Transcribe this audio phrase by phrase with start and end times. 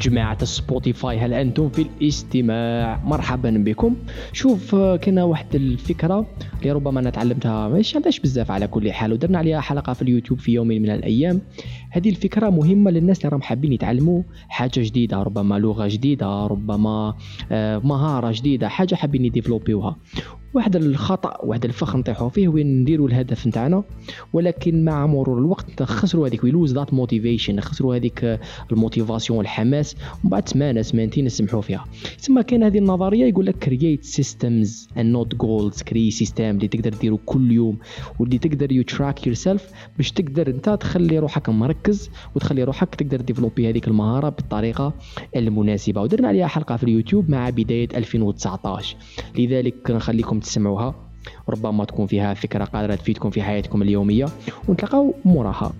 [0.00, 1.18] جماعة Spotify.
[1.18, 3.96] هل أنتم في الاستماع؟ مرحبا بكم.
[4.32, 6.26] شوف كاين واحد الفكرة
[6.60, 10.38] اللي ربما أنا تعلمتها ماشي عندهاش بزاف على كل حال ودرنا عليها حلقة في اليوتيوب
[10.40, 11.40] في يوم من الأيام.
[11.90, 17.14] هذه الفكرة مهمة للناس اللي راهم حابين يتعلموا حاجة جديدة ربما لغة جديدة ربما
[17.52, 19.96] آه، مهارة جديدة حاجة حابين يديفلوبيوها.
[20.54, 23.82] واحد الخطأ واحد الفخ نطيحوا فيه وين نديروا الهدف نتاعنا
[24.32, 28.38] ولكن مع مرور الوقت نخسروا هذيك we lose that motivation نخسروا هذيك
[28.72, 31.84] ال motivation والحماس ومن بعد سمانه سمانتين نسمحوا فيها.
[32.18, 36.94] تسمى كاين هذه النظرية يقول لك create systems and not goals create system اللي تقدر
[37.00, 37.78] ديرو كل يوم
[38.18, 41.79] واللي تقدر you track yourself باش تقدر انت تخلي روحك مركز.
[42.34, 44.92] وتخلي روحك تقدر développer هذيك المهارة بالطريقة
[45.36, 46.00] المناسبة.
[46.00, 48.96] ودرنا عليها حلقة في اليوتيوب مع بداية 2019
[49.38, 50.94] لذلك نخليكم تسمعوها.
[51.48, 54.26] ربما تكون فيها فكرة قادرة تفيدكم في حياتكم اليومية.
[54.68, 55.72] ونتلقاو موراها.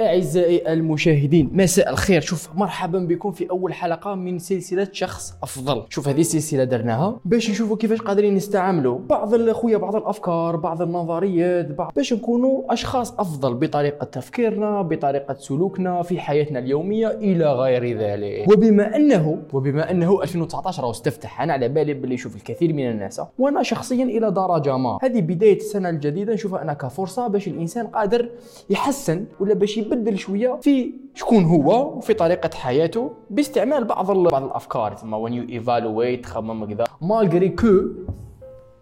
[0.00, 2.20] أعزائي المشاهدين مساء الخير.
[2.20, 5.82] شوف مرحبا بكم في أول حلقة من سلسلة شخص أفضل.
[5.88, 11.70] شوف هذه السلسلة درناها باش نشوفوا كيفاش قادرين نستعملوا بعض الأخويا بعض الأفكار بعض النظريات
[11.70, 18.48] بعض باش نكونوا أشخاص أفضل بطريقة تفكيرنا بطريقة سلوكنا في حياتنا اليومية إلى غير ذلك.
[18.48, 23.20] وبما أنه وبما أنه 2019 راهو استفتح أنا على بالي باللي يشوف الكثير من الناس.
[23.38, 24.98] وأنا شخصيا إلى درجة ما.
[25.02, 28.28] هذه بداية السنة الجديدة نشوفها أنا كفرصة باش الإنسان قادر
[28.70, 34.94] يحسن ولا باش يبدل شوية في شكون هو وفي طريقة حياته باستعمال بعض بعض الأفكار.
[34.94, 36.84] ثم when you evaluate خمم كذا.
[37.00, 37.72] Malgré que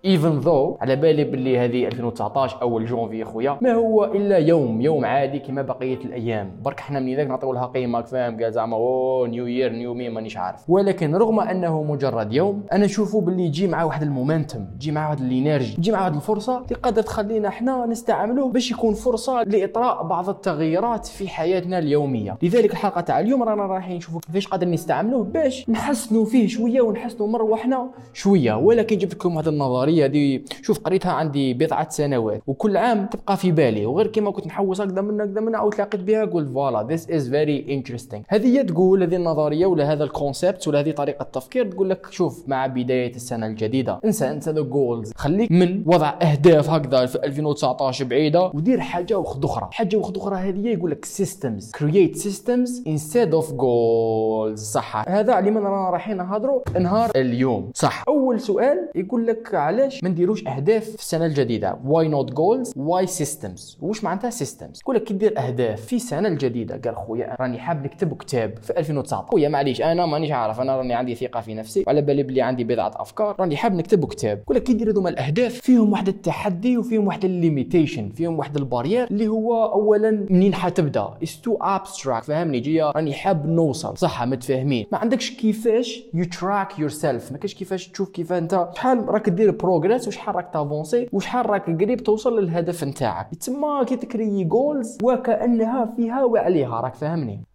[0.05, 5.05] even though على بالي باللي هذه 2019 أول جونفي خويا ما هو إلا يوم يوم
[5.05, 6.53] عادي كما بقية الأيام.
[6.63, 10.09] برك حنا من ذاك نعطيو لها قيمة فاهم قال زعما أو new year new me
[10.09, 10.71] مانيش عارف.
[10.71, 15.09] ولكن رغم أنه مجرد يوم أنا نشوفه باللي يجي مع واحد ال momentum يجي مع
[15.09, 19.43] واحد ال energy يجي مع واحد الفرصة اللي قادر تخلينا حنا نستعملوه باش يكون فرصة
[19.43, 22.39] لإجراء بعض التغيرات في حياتنا اليومية.
[22.43, 27.29] لذلك الحلقة تاع اليوم رانا رايحين نشوفوا كيفاش قادر نستعملوه باش نحسنوا فيه شوية ونحسنوا
[27.29, 28.55] من روحنا شوية.
[28.55, 33.37] ولكن جبت لكم هذا النظرية النظريه هذه شوف قريتها عندي بضعة سنوات وكل عام تبقى
[33.37, 33.87] في بالي.
[33.87, 37.31] وغير كما كنت نحوس هكذا من هكذا من عاود تلاقيت بها قلت voilà this is
[37.31, 41.91] very interesting هذه تقول هذه النظرية ولا هذا ال concept ولا هذه طريقة التفكير تقول
[41.91, 44.01] لك شوف مع بداية السنة الجديدة.
[44.05, 49.49] انسى انسى the goals خليك من وضع أهداف هكذا في 2019 بعيدة ودير حاجة واحدة
[49.49, 49.69] أخرى.
[49.73, 55.09] حاجة واحدة أخرى هذه يقول لك systems create systems instead of goals صح.
[55.09, 57.71] هذا على رانا رايحين نهضروا نهار اليوم.
[57.75, 58.05] صح.
[58.09, 63.07] أول سؤال يقول لك علاش ما نديروش أهداف في السنة الجديدة؟ why not goals why
[63.07, 66.81] systems واش معناتها systems يقول لك كي دير أهداف في السنة الجديدة.
[66.85, 70.61] قال خويا راني حاب نكتب كتاب في 2019 خويا معليش أنا مانيش عارف.
[70.61, 71.85] أنا راني عندي ثقة في نفسي.
[71.87, 73.37] وعلى بالي بلي عندي بضعة أفكار.
[73.41, 74.39] راني حاب نكتب كتاب.
[74.39, 78.57] يقول لك كي دير هذوما الأهداف فيهم واحد التحدي وفيهم واحد ال limitation فيهم واحد
[78.57, 83.97] ال barrier اللي هو اولا منين حتبدأ؟ it's too abstract فهمني؟ جيا راني حاب نوصل.
[83.99, 84.87] صح متفاهمين.
[84.93, 88.69] ما عندكش كيفاش you track yourself ما كاش كيفاش تشوف كيف أنت.
[88.75, 93.35] شحال راك دير progress وشحال راك تافونسي وشحال راك قريب توصل للهدف نتاعك.
[93.35, 97.50] تسمى كي تكري goals وكأنها فيها وعليها راك فاهمني؟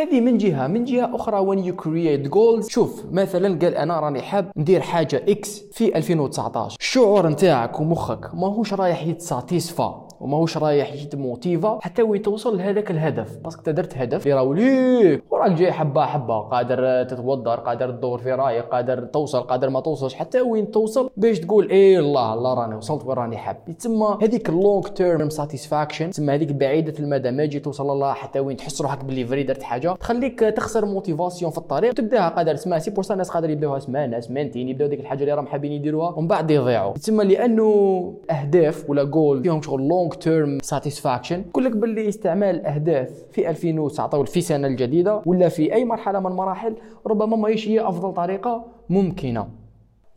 [0.00, 4.22] هذه من جهة من جهة أخرى when you create goals شوف مثلا قال أنا راني
[4.22, 11.78] حاب ندير حاجة X في 2019 الشعور نتاعك ومخك ماهوش رايح يتساتيسفا وماهوش رايح يتموتيفا
[11.82, 13.36] حتى وين توصل لهذاك الهدف.
[13.36, 15.22] parce que درت هدف اللي راهو ليك.
[15.30, 20.14] وراك جاي حبة حبة قادر تتوضر قادر تدور في رأيك قادر توصل قادر ما توصلش
[20.14, 23.56] حتى وين توصل باش تقول إيه الله الله راني وصلت وين راني حاب.
[23.68, 28.40] يتسمى هذيك ال long term satisfaction تسمى هذيك بعيدة المدى ما تجي توصل لها حتى
[28.40, 29.89] وين تحس روحك باللي vrai درت حاجة.
[29.94, 32.54] تخليك تخسر motivation في الطريق تبدأها قادر.
[32.56, 33.78] c'est pour الناس قادر يبدأوها.
[33.78, 36.92] سمانه سمانتين يبدأو ديك الحاجة اللي راهم حابين يديروها ومن بعد يضيعوا.
[36.92, 43.10] تسمى لأنه أهداف ولا جول فيهم شغل long term satisfaction يقول لك باللي استعمال أهداف
[43.32, 46.74] في 2019 في السنة الجديدة ولا في أي مرحلة من المراحل
[47.06, 49.59] ربما ما هي أفضل طريقة ممكنة.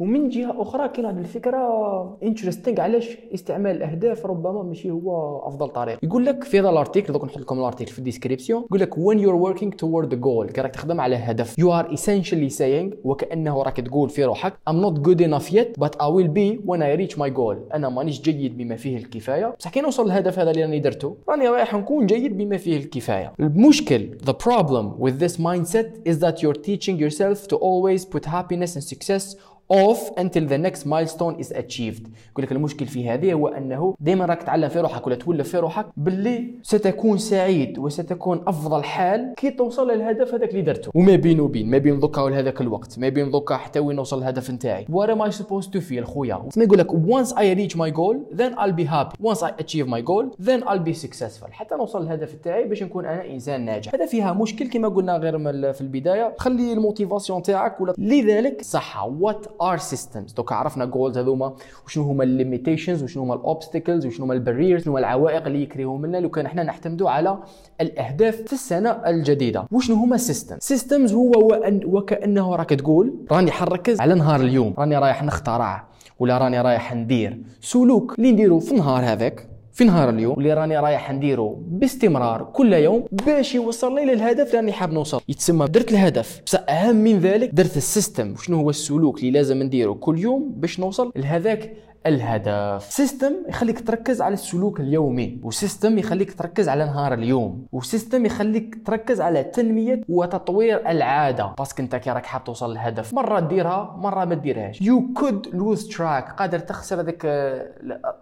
[0.03, 5.99] ومن جهة أخرى كاين هذه الفكرة interesting علاش استعمال الأهداف ربما ماشي هو أفضل طريق.
[6.03, 8.79] يقول لك في هذا ال article دوك نحط لكم ال article في ال description يقول
[8.79, 11.55] لك when you're working toward the goal كي راك تخدم على هدف.
[11.59, 15.95] You are essentially saying وكأنه راك تقول في روحك I'm not good enough yet but
[15.99, 17.73] I will be when I reach my goal.
[17.73, 19.55] أنا مانيش جيد بما فيه الكفاية.
[19.59, 23.33] بصح كي نوصل للهدف هذا اللي راني درته راني رايح نكون جيد بما فيه الكفاية.
[23.39, 28.75] المشكل the problem with this mindset is that you're teaching yourself to always put happiness
[28.75, 29.37] and success
[29.73, 32.07] off until the next milestone is achieved.
[32.31, 35.57] يقول لك المشكل في هذه هو أنه دائما راك تعلم في روحك ولا تولف في
[35.57, 40.91] روحك باللي ستكون سعيد وستكون أفضل حال كي توصل للهدف هذاك اللي درته.
[40.95, 44.51] وما بين وبين ما بين دوكا وهذاك الوقت ما بين دوكا حتى وين نوصل الهدف
[44.51, 44.85] نتاعي.
[44.85, 48.37] What am I supposed to feel خويا؟ ما يقول لك once I reach my goal
[48.37, 49.15] then I'll be happy.
[49.23, 51.51] Once I achieve my goal then I'll be successful.
[51.51, 53.95] حتى نوصل للهدف تاعي باش نكون أنا إنسان ناجح.
[53.95, 56.33] هذا فيها مشكل كما قلنا غير في البداية.
[56.37, 61.53] خلي ال motivation تاعك ولا لذلك صح what are systems دوكا عرفنا goals هذوما
[61.85, 65.45] وشنو هما ال limitations وشنو هما ال obstacles وشنو هما ال barriers وشنو هما العوائق
[65.45, 66.17] اللي يكريوا لنا.
[66.17, 67.37] لو كان إحنا نعتمدوا على
[67.81, 69.65] الأهداف في السنة الجديدة.
[69.71, 74.73] وشنو هما ال system systems هو وأن وكأنه راك تقول راني حنركز على نهار اليوم.
[74.77, 75.87] راني رايح نخترع
[76.19, 77.43] ولا راني رايح ندير.
[77.61, 82.73] سلوك اللي نديرو في النهار هذاك في نهار اليوم اللي راني رايح نديرو باستمرار كل
[82.73, 85.21] يوم باش يوصلني للهدف اللي راني حاب نوصل.
[85.29, 86.41] يتسمى درت الهدف.
[86.45, 88.35] بس أهم من ذلك درت ال system.
[88.35, 91.73] شنو هو السلوك اللي لازم نديرو كل يوم باش نوصل لهذاك
[92.07, 92.83] الهدف.
[92.91, 98.25] system يخليك تركز على السلوك اليومي و system يخليك تركز على نهار اليوم و system
[98.25, 101.53] يخليك تركز على تنمية وتطوير العادة.
[101.57, 105.47] parce que انت كي راك حاب توصل للهدف مرة ديرها مرة ما ديرهاش you could
[105.53, 107.21] lose track قادر تخسر هذاك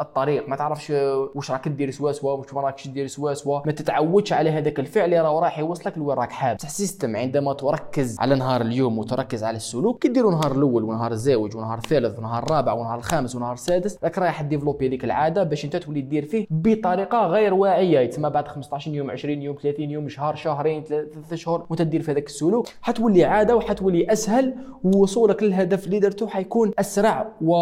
[0.02, 0.50] الطريق.
[0.50, 0.90] ما تعرفش
[1.36, 3.62] واش راك دير سوا سوا واش ما راكش دير سوا سوا.
[3.66, 6.58] ما تتعودش على هذاك الفعل اللي راه راح يوصلك لوين راك حاب.
[6.58, 11.56] بصح system عندما تركز على نهار اليوم وتركز على السلوك كي نهار الأول ونهار الزاوج
[11.56, 15.66] ونهار الثالث ونهار الرابع ونهار الخامس ونهار السادس السادس راك رايح ديفلوبي ديك العادة باش
[15.66, 18.00] انت تولي دير فيه بطريقة غير واعية.
[18.00, 22.12] يتسمى بعد 15 يوم 20 يوم 30 يوم شهر شهرين ثلاث شهور وانت تدير في
[22.12, 22.68] هذاك السلوك.
[22.82, 27.54] حتولي عادة وحتولي أسهل ووصولك للهدف اللي درته حيكون أسرع و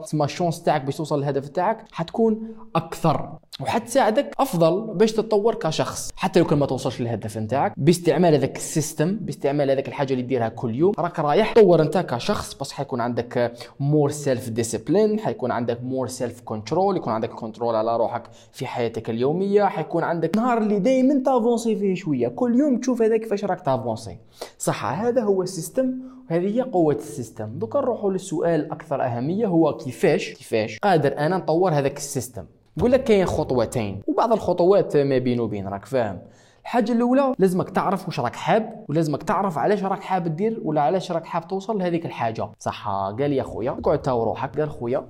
[0.00, 3.32] تسمى ال chance تاعك باش توصل للهدف تاعك حتكون أكثر.
[3.60, 6.10] وحتساعدك أفضل باش تتطور كشخص.
[6.16, 10.22] حتى لو كان ما توصلش للهدف نتاعك باستعمال هذاك ال system باستعمال هذاك الحاجة اللي
[10.22, 12.54] ديرها كل يوم راك رايح تطور أنت كشخص.
[12.54, 17.96] بس حيكون عندك more self discipline حيكون عندك more self control يكون عندك control على
[17.96, 18.22] روحك
[18.52, 19.64] في حياتك اليومية.
[19.64, 22.28] حيكون عندك نهار اللي دائما تافونسي فيه شوية.
[22.28, 24.18] كل يوم تشوف هذاك كيفاش راك تافونسي.
[24.58, 25.92] صح هذا هو ال system.
[26.30, 27.58] وهذه هي قوة ال system.
[27.58, 32.44] دوكا نروحوا للسؤال الأكثر أهمية هو كيفاش كيفاش قادر أنا نطور هذاك ال system؟
[32.76, 36.18] نقول لك كاين خطوتين وبعض الخطوات ما بين وبين راك فاهم.
[36.62, 41.12] الحاجة الأولى لازمك تعرف واش راك حاب ولازمك تعرف علاش راك حاب دير ولا علاش
[41.12, 42.48] راك حاب توصل لهذيك الحاجة.
[42.58, 45.06] صح قال يا خويا قعد تاو روحك قال خويا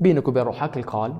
[0.00, 1.14] بينك وبين روحك الكال.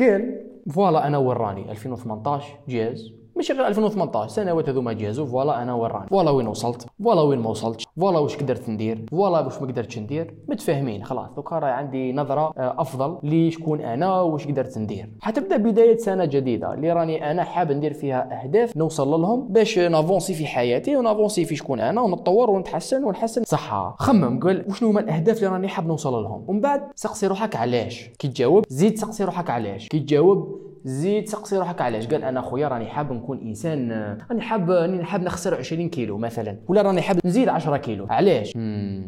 [0.00, 1.70] قال voilà أنا وين راني.
[1.70, 3.12] 2018 جاز.
[3.36, 7.38] ماشي غير 2018 سنوات هذوما جازوا voilà أنا وين راني voilà وين وصلت؟ voilà وين
[7.38, 11.34] ما وصلتش؟ voilà واش قدرت ندير؟ voilà واش ما قدرتش ندير؟ متفاهمين خلاص.
[11.34, 13.18] دوكا راه عندي نظرة آه، أفضل.
[13.22, 18.42] لشكون أنا واش قدرت ندير؟ حتبدأ بداية سنة جديدة اللي راني أنا حاب ندير فيها
[18.44, 23.44] أهداف نوصل لهم باش نافونسي في حياتي ونافونسي في شكون أنا ونتطور ونتحسن ونحسن.
[23.44, 23.96] صحة.
[23.98, 28.08] خمم قول وشنو هما الأهداف اللي راني حاب نوصل لهم؟ ومن بعد سقسي روحك علاش؟
[28.18, 32.68] كي تجاوب زيد سقسي روحك علاش؟ كي تجاوب زيد سقسي روحك علاش؟ قال أنا خويا
[32.68, 33.90] راني حاب نكون إنسان
[34.30, 38.06] راني حاب راني حاب نخسر 20 كيلو مثلا ولا راني حاب نزيد 10 كيلو.
[38.10, 38.56] علاش؟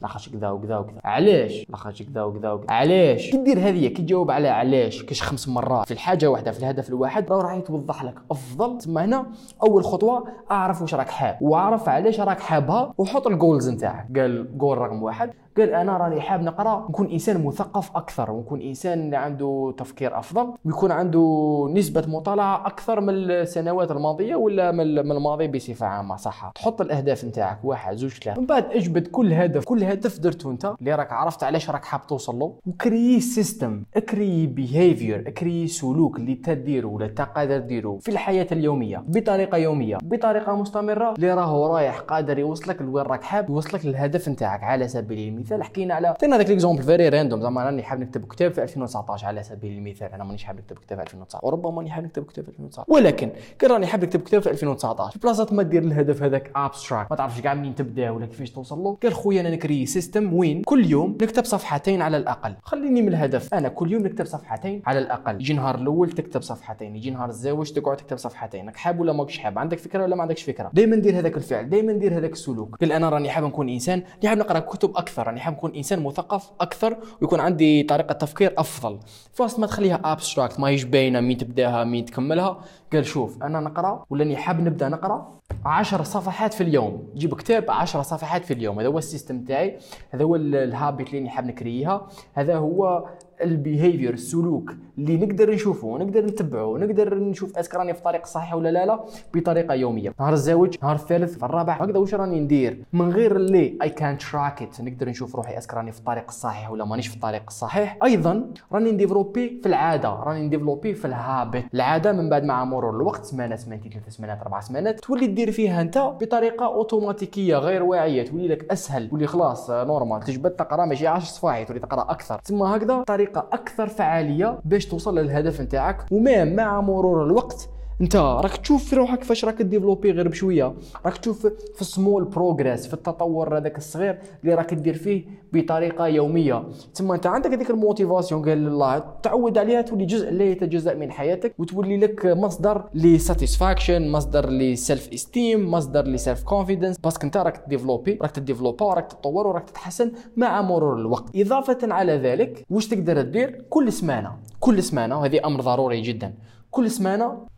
[0.03, 1.01] لاخاطش كذا وكذا وكذا.
[1.05, 2.71] علاش؟ لاخاطش كذا وكذا وكذا.
[2.71, 5.87] علاش؟ كي دير هذه كي تجاوب على علاش؟ كاش خمس مرات.
[5.87, 8.15] في الحاجة واحدة في الهدف الواحد راه راح يتوضح لك.
[8.31, 9.27] أفضل تما هنا
[9.63, 11.39] أول خطوة أعرف واش راك حاب.
[11.41, 14.07] وأعرف علاش راك حابها وحط ال goals نتاعك.
[14.17, 16.87] قال جول رقم واحد قال أنا راني حاب نقرأ.
[16.89, 20.53] نكون إنسان مثقف أكثر ونكون إنسان عنده تفكير أفضل.
[20.65, 26.81] ويكون عنده نسبة مطالعة أكثر من السنوات الماضية ولا من الماضي بصفة عامة صح؟ تحط
[26.81, 28.41] الأهداف نتاعك واحد زوج ثلاثة.
[28.41, 30.75] من بعد اجبد كل هدف كل هدف درته أنت.
[30.81, 32.55] اللي راك عرفت علاش راك حاب توصل له.
[32.67, 39.05] وكري system اكري behavior اكري سلوك اللي تديره ولا تقدر ديره في الحياة اليومية.
[39.09, 41.15] بطريقة يومية بطريقة مستمرة.
[41.15, 45.48] اللي راهو رايح قادر يوصلك لوين راك حاب يوصلك للهدف نتاعك على سبيل المثال.
[45.53, 49.27] المثال حكينا على عطينا هذاك l'exemple very random زعما راني حاب نكتب كتاب في 2019
[49.27, 50.13] على سبيل المثال.
[50.13, 53.31] أنا مانيش حاب نكتب كتاب في 2019 وربما ماني حاب نكتب كتاب في 2019 ولكن
[53.59, 57.17] كان راني حاب نكتب كتاب في 2019 في بلاصة ما دير الهدف هذاك abstract ما
[57.17, 58.99] تعرفش كاع منين تبدأ ولا كيفاش توصل له.
[59.03, 62.55] قال خويا أنا نكري system وين كل يوم نكتب صفحتين على الأقل.
[62.63, 63.55] خليني من الهدف.
[63.55, 65.35] أنا كل يوم نكتب صفحتين على الأقل.
[65.35, 66.97] يجي نهار الأول تكتب صفحتين.
[66.97, 68.67] يجي نهار الزوج تقعد تكتب صفحتين.
[68.67, 71.69] راك حاب ولا ماكش حاب؟ عندك فكرة ولا ما عندكش فكرة؟ دائما دير هذاك الفعل.
[71.69, 72.77] دائما دير هذاك السلوك.
[72.81, 73.99] قال أنا راني حاب نكون إنسان.
[73.99, 75.38] راني حاب نقرأ كتب أكثر.
[75.39, 78.99] راني حاب نكون إنسان مثقف أكثر ويكون عندي طريقة تفكير أفضل.
[79.33, 82.61] بلاصة ما تخليها abstract ما هيش باينة مين تبداها مين تكملها.
[82.93, 87.09] قال شوف أنا نقرأ ولاني حاب نبدأ نقرأ؟ 10 صفحات في اليوم.
[87.17, 88.79] جيب كتاب 10 صفحات في اليوم.
[88.79, 89.79] هذا هو ال system تاعي.
[90.11, 92.07] هذا هو ال habit اللي حاب نكريها.
[92.35, 93.09] هذا هو
[93.43, 98.21] ال behavior السلوك اللي نقدر نشوفه ونقدر نتبعه ونقدر نشوف est-ce que راني في الطريق
[98.23, 99.05] الصحيح ولا لا لا
[99.35, 100.15] بطريقة يومية.
[100.21, 104.19] نهار الزوج نهار الثالث في الرابع هكذا واش راني ندير؟ من غير اللي I can
[104.19, 107.43] track it نقدر نشوف روحي est-ce que راني في الطريق الصحيح ولا مانيش في الطريق
[107.49, 111.65] الصحيح أيضا راني نديفلوبي في العادة راني نديفلوبي في ال habit.
[111.75, 115.81] العادة من بعد مع مرور الوقت سمانة سمانتين ثلاث سمانات أربع سمانات تولي دير فيها
[115.81, 118.25] أنت بطريقة أوتوماتيكية غير واعية.
[118.25, 122.41] تولي لك أسهل تولي خلاص normal تجبد تقرأ ماشي 10 صفحات تولي تقرأ أكثر.
[122.45, 127.69] ثم هكذا طريقة أكثر فعالية باش توصل للهدف نتاعك و même مع مرور الوقت
[128.01, 130.75] انت راك تشوف في روحك كيفاش راك ديفلوبي غير بشوية.
[131.07, 136.07] راك تشوف في ال small progress في التطور هذاك الصغير اللي راك دير فيه بطريقة
[136.07, 136.65] يومية.
[136.95, 141.11] ثم انت عندك هذيك ال motivation قال الله تعود عليها تولي جزء لا يتجزا من
[141.11, 147.37] حياتك وتولي لك مصدر ل satisfaction مصدر ل self-esteem مصدر ل self-confidence parce que انت
[147.37, 151.37] راك تديفلوبي راك تديفلوبا وراك تطور وراك تتحسن مع مرور الوقت.
[151.37, 154.37] إضافة على ذلك واش تقدر دير كل سمانة.
[154.61, 156.35] كل سمانة وهذه أمر ضروري جدا.
[156.71, 157.58] كل سمانة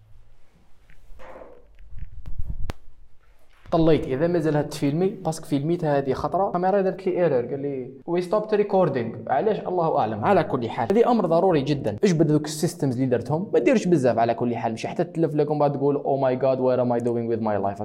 [3.71, 4.07] طليت.
[4.07, 6.47] إذا مازال تفيلمي parce que فيلميتها هذه خطرة.
[6.47, 10.25] الكاميرا دارت لي error قال لي we stop recording علاش؟ الله أعلم.
[10.25, 10.89] على كل حال.
[10.93, 11.97] هذه أمر ضروري جدا.
[12.05, 14.73] اجبد ذوك ال systems اللي درتهم ما ديرش بزاف على كل حال.
[14.73, 17.59] مش حتى تلف لكم بعد تقول oh my God what am I doing with my
[17.59, 17.83] life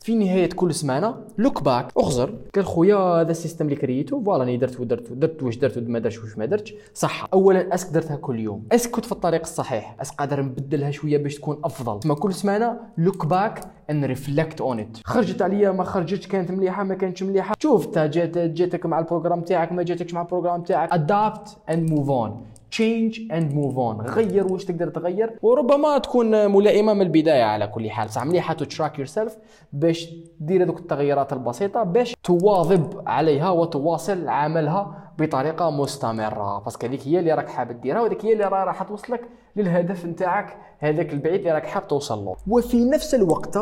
[0.00, 4.44] في نهاية كل سمانة look back اخزر قال خويا هذا ال system اللي كريتو voilà
[4.44, 6.74] راني درت ودرت درت واش درت وما درتش واش ما درتش.
[6.94, 8.64] صح اولا est-ce que درتها كل يوم.
[8.72, 9.96] est-ce que كنت في الطريق الصحيح.
[10.00, 12.00] est-ce que قادر نبدلها شوية باش تكون أفضل.
[12.00, 16.84] تما كل سمانة look back and reflect on it خرجت عليا ما خرجتش كانت مليحة
[16.84, 17.54] ما كانتش مليحة.
[17.58, 20.92] شوف جات جاتك مع ال programme تاعك ما جاتكش مع ال programme تاعك.
[20.92, 26.94] adapt and move on change and move on غير واش تقدر تغير وربما تكون ملائمة
[26.94, 28.10] من البداية على كل حال.
[28.10, 29.36] صح مليحة to track yourself
[29.72, 30.08] باش
[30.40, 36.58] دير هذوك التغيرات البسيطة باش تواظب عليها وتواصل عملها بطريقة مستمرة.
[36.58, 39.20] parce que هذيك هي اللي راك حاب ديرها وهذيك هي اللي راح توصلك
[39.56, 42.36] للهدف نتاعك هذاك البعيد اللي راك حاب توصل له.
[42.48, 43.58] وفي نفس الوقت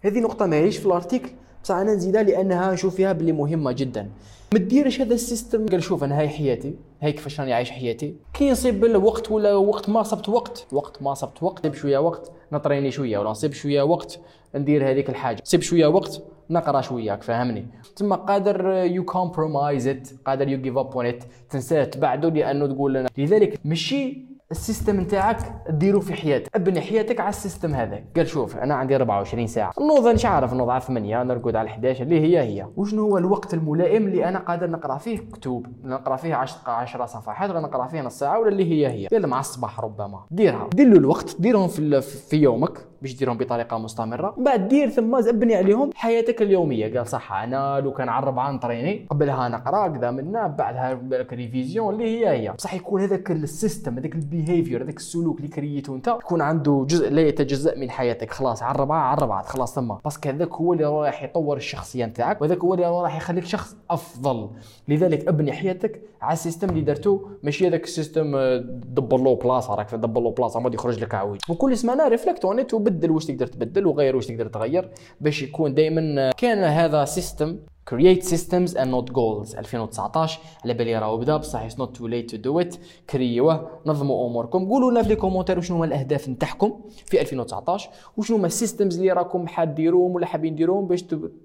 [0.00, 1.30] هذه نقطة ماهيش في ال article
[1.64, 4.10] بصح أنا نزيدها لأنها نشوف فيها بلي مهمة جدا.
[4.52, 8.14] ما ديرش هذا ال system؟ قال شوف أنا هاي حياتي هاي كيفاش راني عايش حياتي.
[8.34, 12.32] كي يصيب الوقت ولا وقت ما صبت وقت وقت ما صبت وقت نصيب شوية وقت
[12.52, 14.20] نطريني شوية ولا نصيب شوية وقت
[14.54, 15.42] ندير هذيك الحاجة.
[15.42, 20.92] نصيب شوية وقت نقرأ شوية فهمني؟ تما قادر you compromise it قادر you give up
[20.92, 23.08] on it تنساه تبعدو لأنه تقول لنا.
[23.18, 25.36] لذلك ماشي ال system نتاعك
[25.68, 26.56] ديرو في حياتك.
[26.56, 28.00] أبني حياتك على ال system هذا.
[28.16, 29.72] قال شوف أنا عندي 24 ساعة.
[29.80, 32.66] نوض مش عارف نوض على 8 نرقد على 11 اللي هي هي.
[32.76, 35.66] وشنو هو الوقت الملائم اللي أنا قادر نقرأ فيه؟ كتب.
[35.84, 39.06] نقرأ فيه 10 10 صفحات ولا نقرأ فيه نص ساعة ولا اللي هي هي.
[39.06, 40.24] قال مع الصباح ربما.
[40.30, 40.68] ديرها.
[40.74, 42.89] دير له الوقت ديرهم في في يومك.
[43.02, 44.34] باش ديرهم بطريقة مستمرة.
[44.38, 45.90] بعد دير ثم ابني عليهم.
[45.94, 50.94] حياتك اليومية قال صح أنا لو كان على ربعه نطريني قبلها نقرا كذا منا بعدها
[50.94, 52.52] بالك révision اللي هي هي.
[52.52, 56.86] بصح يكون هذاك ال system هذاك ال behavior هذاك السلوك اللي كريته أنت يكون عنده
[56.88, 58.30] جزء لا يتجزأ من حياتك.
[58.30, 59.94] خلاص على الربعه خلاص ثم.
[60.04, 63.76] parce que هذاك هو اللي راح يطور الشخصية نتاعك وهذاك هو اللي راح يخليك شخص
[63.90, 64.50] أفضل.
[64.88, 67.20] لذلك أبني حياتك على ال system اللي درتو.
[67.42, 71.14] ماشي هذاك ال system آه، دبر له بلاصة راك دبر له بلاصة ما يخرج لك
[71.14, 74.88] عويج وكل سمانه reflect on وبدل واش تقدر تبدل وغير واش تقدر تغير
[75.20, 77.58] باش يكون دائما كان هذا system
[77.90, 79.58] create systems and not goals.
[79.58, 82.78] 2019 على بالي راهو بدا بصح it's not too late to do it.
[83.10, 83.68] كريوه.
[83.86, 84.68] نظموا أموركم.
[84.68, 89.12] قولوا لنا في les commentaires شنو هما الأهداف نتاعكم في 2019 وشنو هما systems اللي
[89.12, 91.04] راكم حاب ديروهم ولا حابين ديروهم باش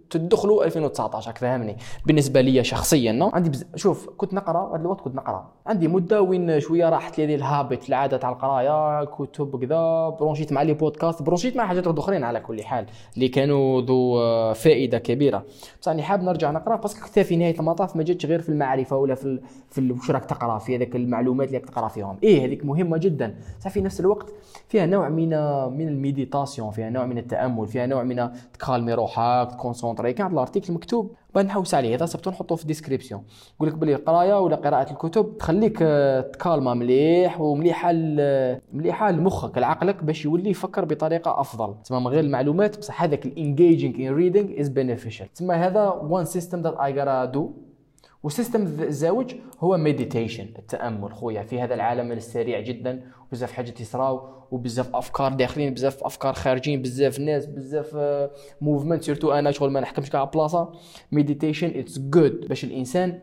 [0.09, 1.77] تدخلوا 2019 راك فاهمني.
[2.05, 3.29] بالنسبة لي شخصيا non?
[3.33, 3.65] عندي بز...
[3.75, 5.51] شوف كنت نقرأ هذا الوقت كنت نقرأ.
[5.65, 10.61] عندي مدة وين شوية راحت لي ال habit العادة تاع القراية كتب كذا branchit مع
[10.61, 12.85] لي podcast branchit مع حاجات أخرين على كل حال
[13.15, 15.43] اللي كانوا ذو فائدة كبيرة.
[15.81, 18.49] بصح راني حاب نرجع نقرأ parce que حتى في نهاية المطاف ما جاتش غير في
[18.49, 19.39] المعرفة ولا في
[19.69, 22.17] في واش راك تقرأ في هذاك المعلومات اللي راك تقرأ فيهم.
[22.23, 23.35] إيه هذيك مهمة جدا.
[23.59, 24.33] بصح في نفس الوقت
[24.67, 25.29] فيها نوع من
[25.77, 30.13] من الميديتاسيون فيها نوع من التأمل فيها نوع من تكالمي روحك تكونسونطري.
[30.13, 31.95] كان الأرتيكل مكتوب بعد نحوس عليه.
[31.95, 33.23] هذا صبتو نحطوه في الديسكريبسيون
[33.55, 37.91] يقول لك بلي القرايه ولا قراءة الكتب تخليك آه، تكالما مليح ومليحة
[38.73, 41.75] مليحة لمخك لعقلك باش يولي يفكر بطريقة أفضل.
[41.83, 46.61] تسمى من غير المعلومات بصح هذاك الانجيجينج ان ريدينغ از بينيفيشال تسمى هذا وان سيستم
[46.61, 47.51] ذات اي غاتا دو
[48.25, 51.13] وسيستم الزواج هو مديتيشن التأمل.
[51.13, 56.81] خويا في هذا العالم السريع جدا وبزاف حاجات يصراو وبزاف أفكار داخلين بزاف أفكار خارجين
[56.81, 57.97] بزاف ناس بزاف
[58.61, 60.73] موفمنت سيرتو أنا شغل ما نحكمش كاع بلاصة.
[61.11, 63.19] مديتيشن اتس جود باش الإنسان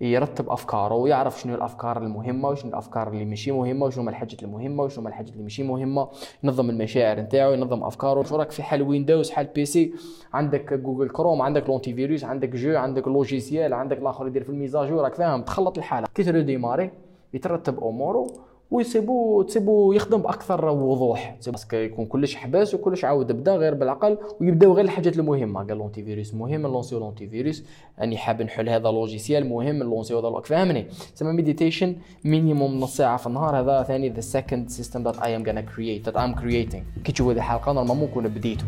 [0.00, 5.08] يرتب أفكاره ويعرف شنو الأفكار المهمة وشنو الأفكار اللي ماشي مهمة وشنو الحاجات المهمة وشنو
[5.08, 6.08] الحاجات اللي ماشي مهمة.
[6.44, 8.22] ينظم المشاعر نتاعو ينظم أفكاره.
[8.22, 9.94] شو راك في حال ويندوز حال بي سي
[10.32, 15.02] عندك جوجل كروم عندك لونتي فيروس عندك جو عندك لوجيسيال عندك الآخر يدير في الميزاجور
[15.02, 16.06] راك فاهم؟ تخلط الحالة.
[16.14, 16.90] كي تريد ديماري
[17.34, 18.26] يترتب أموره
[18.70, 21.36] ويسيبو تسيبو يخدم بأكثر وضوح.
[21.46, 25.60] باسكو يكون كلش حباس وكلش عاود بدا غير بالعقل ويبداو غير الحاجات المهمة.
[25.60, 27.64] قال لونتي فيروس مهم نلونسيو لونتي فيروس
[28.02, 33.16] أني حاب نحل هذا logiciel مهم n lanciw هذا فهمني؟ تسمى meditation minimum نص ساعة
[33.16, 33.60] في النهار.
[33.60, 37.28] هذا ثاني the second system that I am gonna create that I'm creating كي تشوف
[37.28, 38.64] هذه الحلقة normalement نكون بديتو.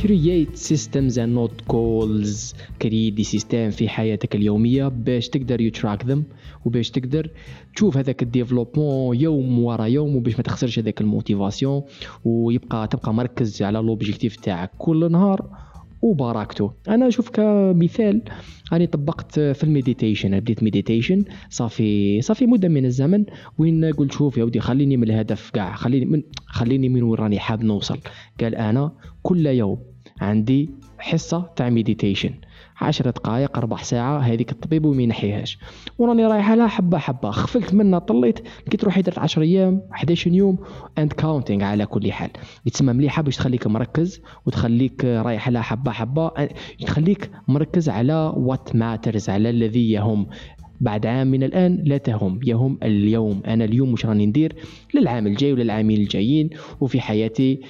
[0.00, 2.54] Create systems and not goals.
[2.80, 6.18] Create des systèmes في حياتك اليومية باش تقدر y track them
[6.64, 7.30] وباش تقدر
[7.74, 11.82] تشوف هذاك ال développement يوم ورا يوم وباش ما تخسرش هذاك ال motivation
[12.24, 15.50] ويبقى تبقى مركز على لوبجيكتيف تاعك كل نهار
[16.02, 18.22] وباركته أنا أشوف كمثال
[18.72, 23.24] راني طبقت في المديتيشن بديت مديتيشن صافي صافي مدة من الزمن
[23.58, 27.38] وين قلت شوف يا ودي خليني من الهدف كاع خليني من خليني من وين راني
[27.38, 27.98] حاب نوصل.
[28.40, 28.92] قال أنا
[29.22, 29.89] كل يوم
[30.20, 32.34] عندي حصة تاع مديتيشن
[32.80, 35.58] عشرة دقائق ربع ساعة هذيك الطبيب وما ينحيهاش.
[35.98, 37.30] وراني رايح لها حبة حبة.
[37.30, 38.38] خفلت منها طليت.
[38.66, 40.58] لقيت روحي درت 10 أيام 11 يوم
[40.98, 42.30] and counting على كل حال.
[42.66, 46.30] يتسمى مليحة باش تخليك مركز وتخليك رايح لها حبة حبة.
[46.80, 50.26] تخليك مركز على what matters على الذي يهم.
[50.80, 52.40] بعد عام من الآن لا تهم.
[52.46, 53.42] يهم اليوم.
[53.46, 54.56] أنا اليوم مش راني ندير؟
[54.94, 56.50] للعام الجاي ولا العامين الجايين.
[56.80, 57.60] وفي حياتي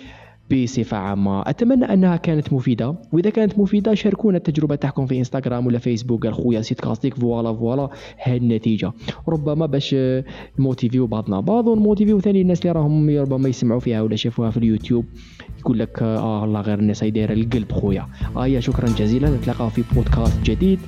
[0.52, 1.42] بصفة عامة.
[1.46, 2.94] أتمنى أنها كانت مفيدة.
[3.12, 6.26] وإذا كانت مفيدة شاركونا التجربة تاعكم في إنستغرام ولا فيسبوك.
[6.26, 7.88] قال خويا c'est fantastique voilà voilà.
[8.22, 8.92] هاي النتيجة
[9.28, 9.96] ربما باش
[10.58, 14.16] n motiviw بعضنا بعض و n motiviw ثاني الناس اللي راهم ربما يسمعوا فيها ولا
[14.16, 15.04] شافوها في اليوتيوب.
[15.60, 18.06] يقول لك آه الله غير الناس هاي دايرة القلب خويا.
[18.36, 19.30] آه شكرا جزيلا.
[19.30, 20.78] نتلاقاو في بودكاست جديد.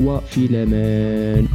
[0.00, 1.48] وفي الأمان.